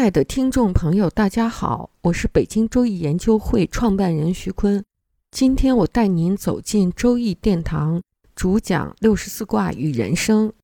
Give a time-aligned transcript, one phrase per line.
[0.00, 4.82] 爱的听众朋友，大家好，我是北京周易研究会创办人徐坤。
[5.30, 8.02] 今天我带您走进周易殿堂，
[8.34, 10.54] 主讲六十四卦与人生。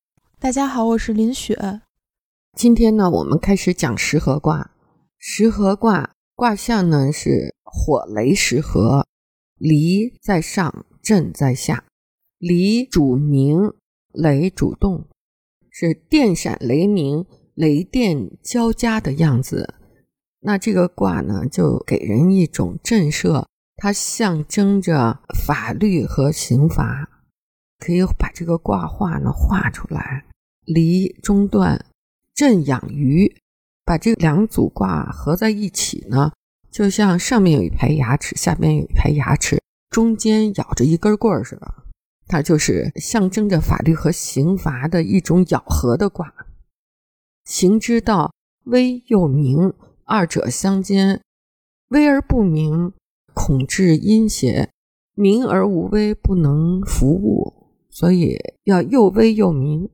[0.41, 1.83] 大家好，我是林雪。
[2.57, 4.71] 今天呢，我们开始讲十合卦。
[5.19, 9.07] 十合卦卦象呢是火雷十合，
[9.59, 11.85] 离在上，震在下。
[12.39, 13.75] 离主明，
[14.15, 15.05] 雷主动，
[15.71, 17.27] 是电闪雷鸣。
[17.57, 19.75] 雷电交加的样子，
[20.41, 27.09] 那这个卦呢，就给人一种震慑，它象征着法律和刑罚，
[27.79, 30.27] 可以把这个卦画呢画出来。
[30.67, 31.83] 离中断，
[32.35, 33.41] 震养鱼，
[33.87, 36.33] 把这两组卦合在一起呢，
[36.71, 41.75] 就像上面有一排牙齿，下面有一排牙齿，中间咬着一根棍儿似的，
[42.27, 46.31] 它就是象征着法律和刑罚的一种咬合的卦。
[47.47, 48.33] 行之道，
[48.65, 49.73] 微又明，
[50.05, 51.23] 二者相间。
[51.91, 52.93] 微而不明，
[53.35, 54.71] 恐致阴邪；
[55.15, 57.71] 明而无微，不能服物。
[57.89, 59.89] 所以要又微又明。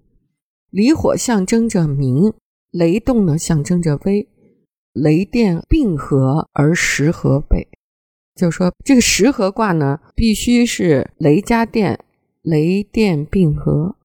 [0.70, 2.32] 离火象征着明，
[2.70, 4.26] 雷动呢象征着微。
[4.94, 7.68] 雷电并合而时合北，
[8.34, 12.02] 就是说这个时合卦呢，必须是雷加电，
[12.40, 13.96] 雷电并合。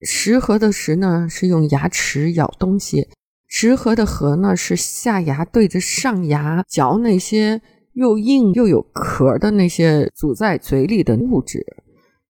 [0.00, 3.08] 十合的十呢，是用牙齿咬东西；
[3.48, 7.60] 十合的合呢，是下牙对着上牙嚼那些
[7.94, 11.66] 又硬又有壳的那些阻在嘴里的物质。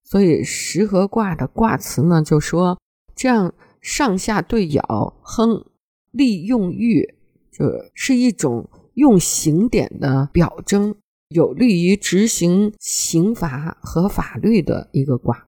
[0.03, 2.79] 所以十合卦的卦辞呢，就说
[3.15, 3.53] 这样
[3.83, 5.67] 上下对咬，哼，
[6.11, 7.15] 利用欲，
[7.53, 10.95] 就是一种用刑点的表征，
[11.29, 15.48] 有利于执行刑罚和法律的一个卦。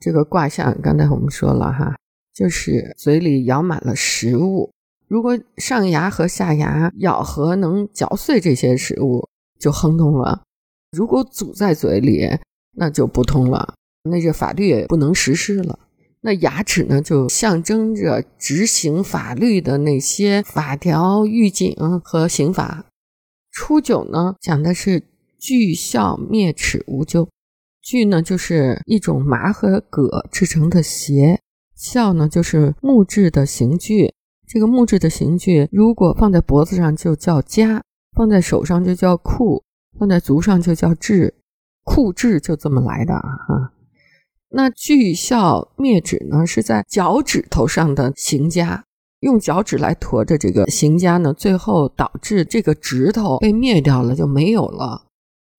[0.00, 1.96] 这个卦象，刚才我们说了哈，
[2.34, 4.70] 就是嘴里咬满了食物，
[5.08, 10.42] 如果上牙和下牙咬合能嚼碎这些食物，就亨通了；
[10.92, 12.28] 如果阻在嘴里，
[12.72, 13.74] 那就不通了，
[14.04, 15.78] 那这法律也不能实施了。
[16.20, 22.86] 那牙齿呢，就象征着执行法律的那些法条、狱警和刑法。
[23.52, 25.04] 初九呢，讲的是
[25.38, 27.28] 锯孝灭齿无咎。
[27.86, 31.38] 锯呢，就是一种麻和葛制成的鞋；
[31.76, 34.12] 鞘呢，就是木质的刑具。
[34.44, 37.80] 这个木质的刑具，如果放在脖子上就叫枷，
[38.16, 39.62] 放在手上就叫裤，
[40.00, 41.32] 放在足上就叫雉。
[41.84, 43.70] 裤雉就这么来的啊。
[44.48, 48.82] 那锯孝灭指呢，是在脚趾头上的刑枷，
[49.20, 55.05] 用脚趾来驮着这个刑枷呢，最后导致这个指头被灭掉了，就没有了。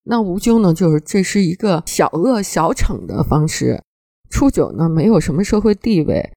[0.09, 0.73] 那无咎呢？
[0.73, 3.83] 就是这是一个小恶小惩的方式。
[4.29, 6.31] 初九呢，没有什么社会地位，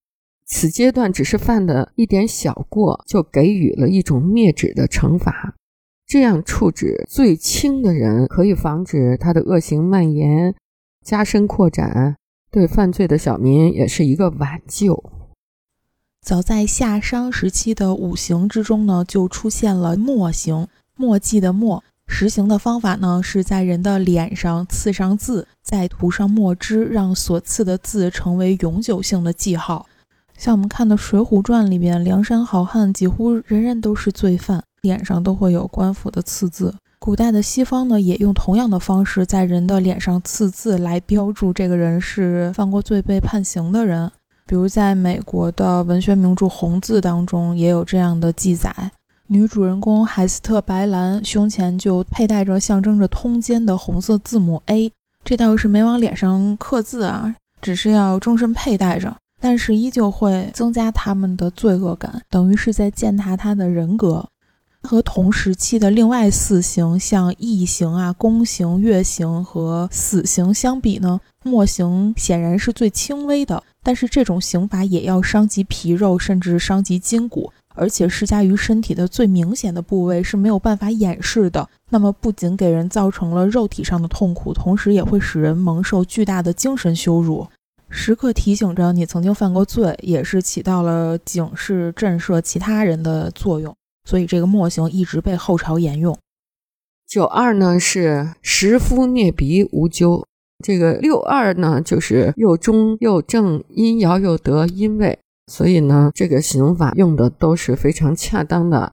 [0.47, 5.55] 此阶段只是犯的一点小过，就给予了一种灭指的惩罚。
[6.07, 10.55] 这样处置最轻的人，可以防止他的恶行蔓延、
[11.05, 12.17] 加深扩展，
[12.51, 15.05] 对犯罪的小民也是一个挽救。
[16.21, 20.67] 早在夏商时期的五行之中呢，就出现了墨刑，
[20.97, 21.85] 墨迹的墨。
[22.13, 29.87] 实行的方法呢，是在人的脸上刺上字，再涂上墨汁，让所刺的字成为永久性的记号。
[30.37, 36.75] 像我们看的《水浒传》里边，梁山好汉几乎人人都是罪犯，脸上都会有官府的刺字。
[36.99, 44.11] 古代的西方呢，也用同样的方式在人的脸上刺字，来标注这个人是犯过罪被判刑的人。
[44.47, 48.91] 比如在美国的文学名著《红字》当中，也有这样的记载。
[49.33, 54.91] 女主人公海斯特·白兰胸前就佩戴着象征着通奸的红色字母 A，
[55.23, 64.27] 这倒是没往脸上刻字啊，只是要终身佩戴着，但是依旧会增加他们的罪恶感，等于是在践踏他的人格。
[64.83, 77.53] 和同时期的另外四刑，像异刑啊、宫刑、月刑和死刑相比呢，墨刑显然是最轻微的，但是这种刑罚也要伤及皮肉，甚至伤及筋骨。
[77.81, 87.49] 而且施加于身体的最明显的部位是没有办法掩饰的，那么不仅给人造成了肉体上的痛苦，同时也会使人蒙受巨大的精神羞辱。
[87.89, 93.75] 时刻提醒着你曾经犯过罪，也是起到了警示、震慑其他人的作用。
[94.05, 96.15] 所以这个墨刑一直被后朝沿用。
[97.09, 100.27] 九二呢是食夫灭鼻无咎，
[100.63, 105.19] 这个六二呢就是又中又正，阴爻又得阴位，
[105.51, 108.93] 所以呢这个刑法用的都是非常恰当的。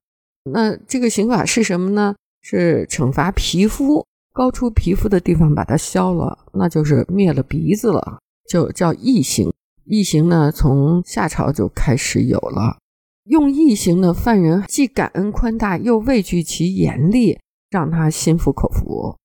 [0.51, 2.15] 那这个刑法是什么呢？
[2.41, 8.19] 是惩罚皮肤高出皮肤的地方把它削了，那就是灭了鼻子了。
[8.49, 9.51] 就叫异刑，
[9.83, 12.77] 异刑呢，从夏朝就开始有了。
[13.25, 17.37] 用异刑的犯人，既感恩宽大，又畏惧其严厉，
[17.69, 19.17] 让他心服口服。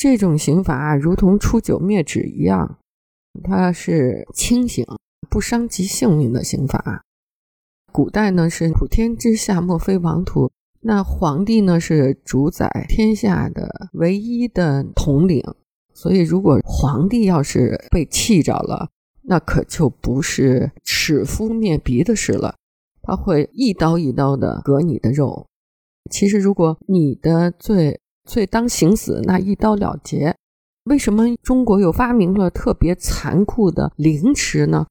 [0.00, 2.78] 这种刑罚如同初九灭指一样，
[3.44, 4.84] 它是轻刑，
[5.30, 7.02] 不伤及性命的刑罚。
[7.92, 10.50] 古代呢，是普天之下莫非王土，
[10.80, 15.42] 那皇帝呢是主宰天下的唯一的统领。
[15.94, 18.88] 所以，如果皇帝要是被气着了，
[19.22, 22.54] 那可就不是齿夫灭鼻的事了，
[23.02, 25.48] 他会一刀一刀的割你的肉。
[26.10, 30.36] 其实，如果你的罪罪当行死，那一刀了结。
[30.84, 34.86] 为什么中国又发明了特别残酷的凌迟呢？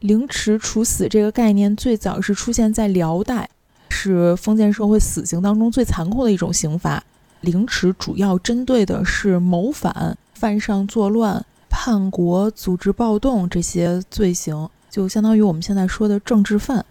[0.00, 3.48] 凌迟处死这个概念最早是出现在辽代，
[3.88, 7.02] 是封建社会死刑当中最残酷的一种刑罚。
[7.40, 10.16] 凌迟主要针对的是谋反。
[10.34, 16.84] 犯上作乱、叛国、组织暴动这些罪行，就相当于我们现在说的政治犯。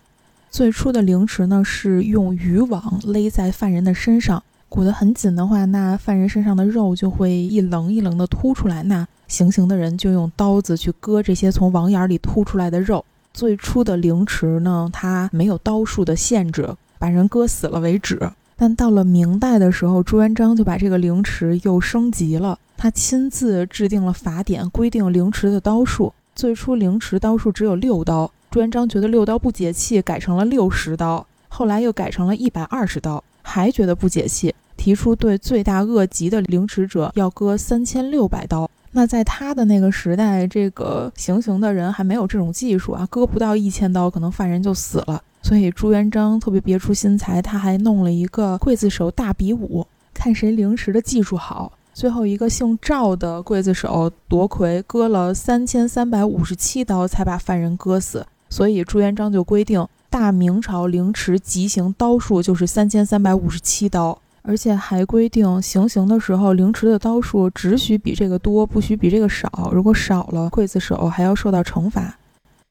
[0.50, 8.84] 最初的凌迟呢，是用渔网勒在犯人的身上，裹得很紧的话，那犯人身上的肉就会一棱一棱的凸出来。
[8.84, 13.04] 那行刑的人就用刀子去割这些从网眼里凸出来的肉。
[13.34, 18.20] 最初的凌迟呢，它没有刀数的限制，把人割死了为止。
[18.56, 22.58] 但到了明代的时候，朱元璋就把这个凌迟又升级了。
[22.76, 26.12] 他亲自制定了法典，规定凌迟的刀数。
[26.36, 31.26] 最初凌迟刀数只有六刀，朱元璋觉得六刀不解气，改成了六十刀。
[31.48, 38.70] 后来又改成了一百二十刀，还觉得不解气，提出对罪大恶极的凌迟者要割三千六百刀。
[38.92, 45.22] 那在他的那个时代，这个行刑的人还没有这种技术啊，割不到一千刀，可能犯人就死了。
[45.44, 51.72] 所以朱元璋特别别出心裁，他还弄了一个刽子手大比武，看谁凌迟的技术好。
[51.94, 58.26] 最后一个姓赵的刽子手夺魁割了三千三百五十七刀，才把犯人割死。
[58.50, 69.70] 所以朱元璋就规定，大明朝凌迟极刑刀数就是三千三百五十七刀，而且还规定行刑的时候，凌迟的刀数只许比这个多，不许比这个少。
[69.74, 72.18] 如果少了，刽子手还要受到惩罚。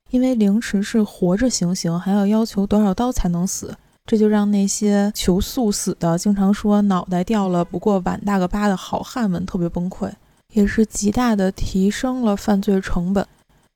[0.08, 3.76] 因为凌迟是活着行刑，还要要求多少刀才能死。
[4.06, 10.11] 这就让那些求速死的、经常说脑袋掉了不过碗大个疤的好汉们特别崩溃，
[10.55, 13.26] 也是极大的提升了犯罪成本。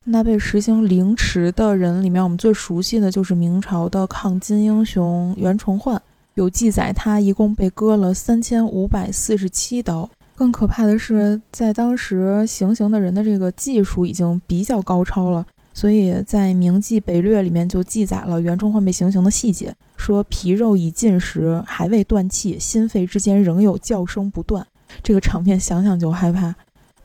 [0.04, 6.00] 那被实行凌迟的人里面，我们最熟悉的就是明朝的抗金英雄袁崇焕，
[6.34, 10.08] 有记载他一共被割了三千五百四十七刀。
[10.34, 15.46] 更可怕的是，在当时行刑的人的这个技术已经比较高超了。
[15.72, 24.66] 所以在《明记北略》里面就记载了袁崇焕被行刑的细节，说皮肉已尽时，还未断气，心肺之间仍有叫声不断。
[25.02, 26.54] 这个场面想想就害怕。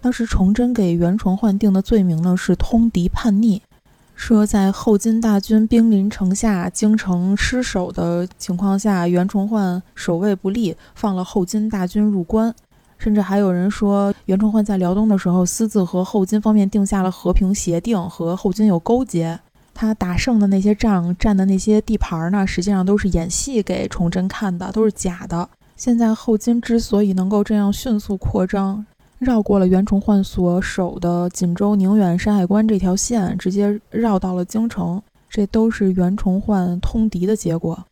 [0.01, 3.61] 当时崇祯给袁崇焕定的罪名呢是通敌叛逆，
[4.15, 12.53] 说在后金大军兵临城下，京城失守的情况下，袁崇焕守卫不力，放了后金大军入关。
[12.97, 19.37] 甚至还有人说，袁崇焕在辽东的时候，私自和后金方面定下了和平协定，和后金有勾结。
[19.73, 25.47] 他打胜的那些仗，占的那些地盘呢，实际上都是演戏给崇祯看的，都是假的。
[25.75, 28.85] 现在后金之所以能够这样迅速扩张，
[29.25, 37.83] 绕过了袁崇焕所守的锦州、宁远、山海关这条线，直接绕到了京城，这都是袁崇焕通敌的结果。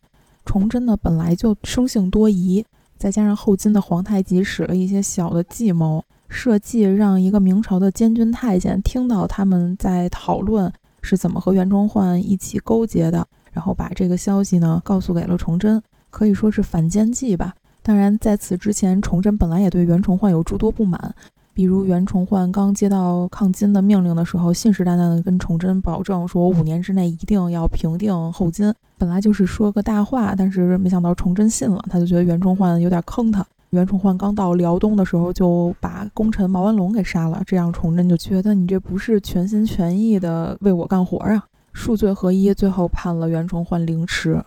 [0.46, 2.64] 崇祯呢，本来就生性多疑。
[2.96, 10.72] 再加上后金的皇太极使了一些小的计谋，设计让一个明朝的监军太监听到他们在讨论
[11.02, 17.52] 是怎么和袁崇焕一起勾结的，然后把这个消息呢告诉给了崇祯，可以说是反间计吧。
[17.86, 21.14] 当然，在此之前，崇祯本来也对袁崇焕有诸多不满。
[21.52, 33.44] 比如袁崇焕刚接到抗金的命令的时候，信誓旦旦地跟崇祯保证说：“五年之内一定要平定后金。”本来就是说个大话，但是没想到崇祯信了，他就觉得袁崇焕有点坑他。
[33.68, 41.44] 袁崇焕刚到辽东的时候，就把功臣毛文龙给杀了，这样崇祯就觉得你这不是全心全意的为我干活啊！
[41.74, 44.42] 数罪合一，最后判了袁崇焕凌迟。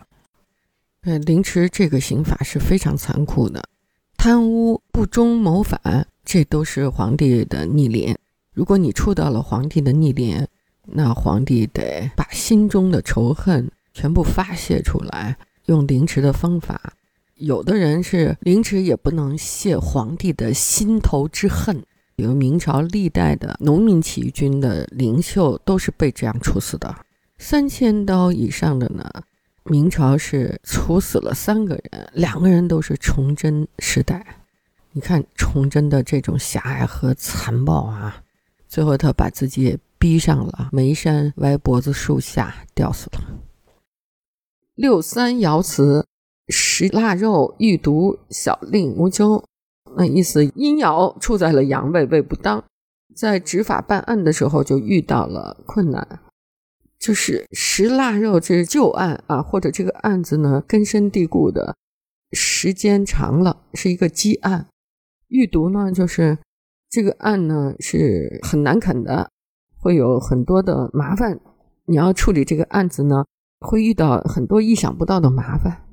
[1.08, 3.64] 呃，凌迟这个刑法是非常残酷的，
[4.18, 6.06] 贪污、不忠、谋反。
[6.26, 8.14] 这都是皇帝的逆鳞。
[8.54, 10.46] 如果你触到了皇帝的逆鳞，
[10.84, 15.38] 那皇帝得把心中的仇恨全部发泄出来，
[15.68, 16.92] 用凌迟的方法。
[17.36, 21.82] 有的人是凌迟也不能泄皇帝的心头之恨。
[22.18, 26.94] 比如明朝历代的农民起义军的领袖都是被这样处死的，
[27.38, 29.10] 三千刀以上的呢。
[29.70, 34.44] 明朝是处死了三个人，两个人都是崇祯时代。
[34.92, 38.24] 你看崇祯的这种狭隘和残暴啊，
[38.68, 43.22] 最后他把自己也逼上了眉山，歪脖子树下吊死了。
[44.76, 46.06] 六三爻辞：
[46.48, 49.44] 食腊肉，欲毒，小令无咎。
[49.96, 52.64] 那意思，阴爻处在了阳位，位不当，
[53.16, 56.20] 在执法办案的时候就遇到了困难。
[57.00, 61.76] 就是食腊肉，这是旧案啊，或者这个案子呢根深蒂固的，
[62.32, 64.68] 时间长了，是一个积案。
[65.28, 66.38] 预毒呢，就是
[66.90, 69.30] 这个案呢是很难啃的，
[69.78, 71.40] 会有很多的麻烦。
[71.86, 73.26] 你要处理这个案子呢，
[73.60, 75.86] 会遇到很多意想不到的麻烦。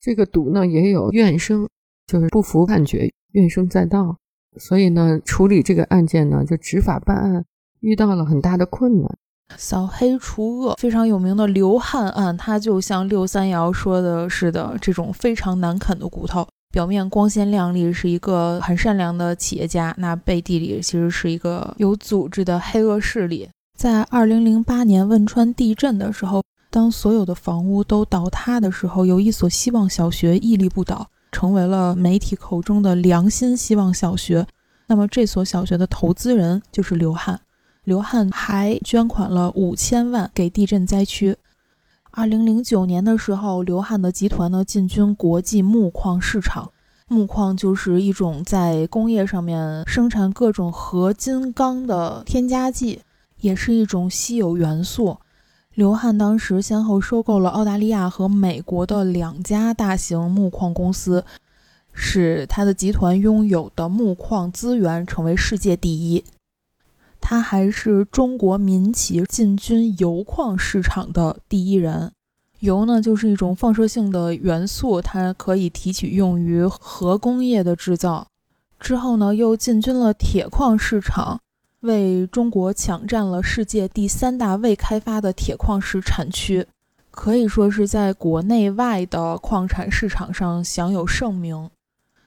[0.00, 1.68] 这个毒呢也有怨声，
[2.06, 3.10] 就是不服判决。
[3.32, 4.18] 怨声载道，
[4.58, 7.44] 所以呢，处理这个案件呢，就执法办案
[7.80, 9.18] 遇到了很大的困难。
[9.56, 16.46] 扫黑除恶非常有名的刘汉案，它就像六三爻说的似的，这种非常难啃的骨头。
[16.72, 23.48] 表面光鲜亮丽，是一个很善良的企业家，那背地里其实是一个有组织的黑恶势力。
[23.78, 31.06] 在二零零八年汶川地震的时候，当所有的房屋都倒塌的时候，有一所希望小学屹立不倒。
[31.32, 34.46] 成为了媒体口中的良心希望小学。
[34.86, 37.40] 那么这所小学的投资人就是刘汉。
[37.84, 41.36] 刘汉还捐款了五千万给地震灾区。
[42.12, 46.70] 二零零九年的时候，刘汉的集团呢进军国际木矿市场。
[47.08, 53.00] 木矿就是一种在工业上面生产各种合金钢的添加剂，
[53.40, 55.18] 也是一种稀有元素。
[55.74, 61.24] 刘汉当时先后收购了澳大利亚和美国的两家大型木矿公司，
[61.92, 66.24] 使他的集团拥有的木矿资源成为世界第一。
[67.22, 72.12] 他还是中国民企进军铀矿市场的第一人。
[72.60, 78.26] 铀呢，就是一种放射性的元素，它可以提取用于核工业的制造。
[78.78, 81.40] 之后呢，又进军了铁矿市场。
[81.80, 86.64] 为中国抢占了世界第三大未开发的铁矿石产区，
[87.10, 91.68] 可以说是在国内外的矿产市场上享有盛名。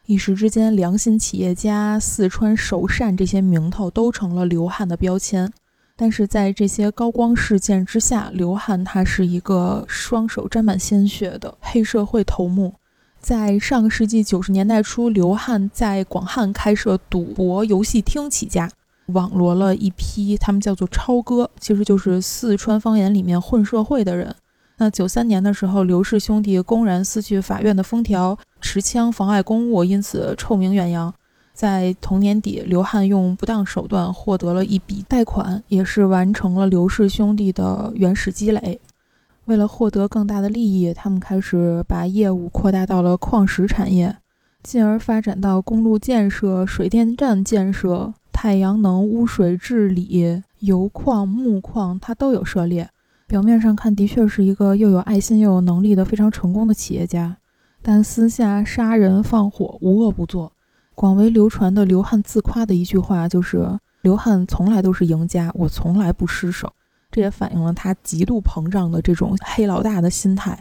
[0.07, 5.51] 一时之间，良心企业家、四川首善这些名头都成了刘汉的标签。
[5.97, 12.75] 但是在这些高光事件之下，刘汉他是一个双手沾满鲜血的黑社会头目。
[13.19, 18.69] 在上个世纪九十年代初，刘汉在广汉开设赌博游戏厅起家。
[19.07, 24.35] 网罗了一批，他们叫做超哥，其实就是四川方言里面混社会的人。
[24.77, 31.13] 那九三年的时候，刘氏兄弟公然撕去法院的封条，持枪妨碍公务，因此臭名远扬。
[31.53, 38.79] 在同年底，刘汉用不当手段获得了一笔贷款，也是完成了刘氏兄弟的原始积累。
[39.45, 44.17] 为了获得更大的利益，他们开始把业务扩大到了矿石产业，
[44.61, 48.13] 进而发展到公路建设、水电站建设。
[48.33, 52.89] 太阳能、污水治理、油矿、木矿，它都有涉猎。
[53.27, 57.35] 表面上看，的确是一个又有爱心又有能力的非常成功的企业家，
[57.81, 60.51] 但私下杀人放火，无恶不作。
[60.93, 63.67] 广为流传的刘汉自夸的一句话就是
[64.01, 66.71] ：“刘汉从来都是赢家，我从来不失手。”
[67.11, 70.57] 这也反映了他极度膨胀的这种黑老大的心态。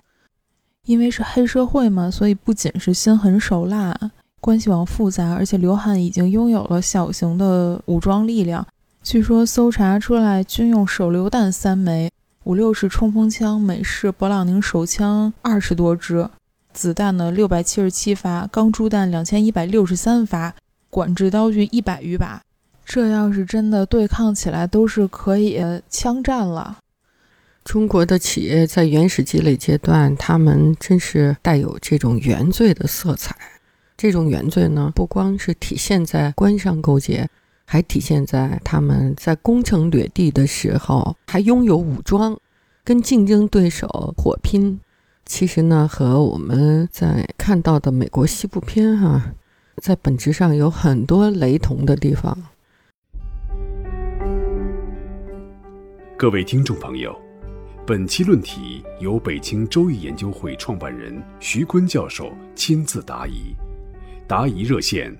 [0.86, 3.96] 因为是黑社会嘛，所以不仅是心狠手辣。
[4.40, 8.66] 关系网复杂，而且刘汉已经拥有了小型的武装力量。
[9.02, 12.10] 据说搜查出来，军用手榴弹三枚，
[12.44, 16.28] 五六式冲锋枪、美式勃朗宁手枪二十多支，
[16.74, 20.54] 子弹呢六百七十七发，钢珠弹两千一百六十三发，
[20.90, 22.42] 管制刀具一百余把。
[22.84, 25.58] 这要是真的对抗起来，都是可以
[25.88, 26.76] 枪战了。
[27.64, 33.34] 中国的企业在原始积累阶段，他们真是带有这种原罪的色彩。
[33.96, 37.26] 这种原罪呢，不光是体现在官商勾结，
[37.66, 42.38] 还体现在他们在攻城掠地的时候还拥有武装，
[42.84, 44.78] 跟竞争对手火拼。
[45.26, 49.32] 其实呢，和我们在看到的美国西部片哈，
[49.82, 52.36] 在本质上有很多雷同的地方。
[56.16, 57.18] 各位听众朋友，
[57.86, 63.54] 本期论题由北京周易研究会创办人徐坤教授亲自答疑。
[64.28, 65.14] 答疑热线：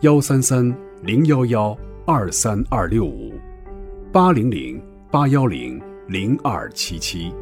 [0.00, 1.74] 幺三三零幺幺
[2.06, 3.32] 二三二六五，
[4.12, 4.78] 八零零
[5.10, 7.32] 八幺零零二七七。